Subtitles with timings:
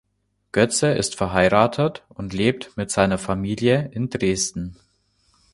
[0.51, 4.75] Götze ist verheiratet und lebt mit seiner Familie in Dresden.